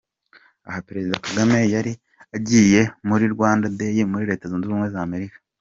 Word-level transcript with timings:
Aha 0.67 0.79
Perezida 0.87 1.21
Kagame 1.25 1.57
yari 1.75 1.91
yagiye 2.33 2.81
muri 3.07 3.25
Rwanda 3.33 3.65
Day 3.77 3.97
muri 4.11 4.23
Leta 4.29 4.49
Zunze 4.49 4.65
Ubumwe 4.67 4.89
za 4.95 5.01
Amerika. 5.07 5.37